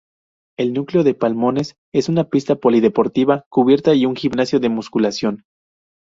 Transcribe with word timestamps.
El 0.57 0.73
núcleo 0.73 1.03
de 1.03 1.13
Palmones 1.13 1.75
con 1.93 2.03
una 2.13 2.23
pista 2.27 2.55
polideportiva 2.55 3.45
Cubierta 3.49 3.93
y 3.93 4.07
un 4.07 4.15
gimnasio 4.15 4.59
de 4.59 4.67
musculación. 4.69 5.45